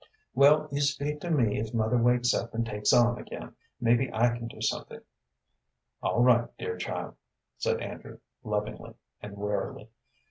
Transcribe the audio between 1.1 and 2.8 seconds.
to me if mother wakes up and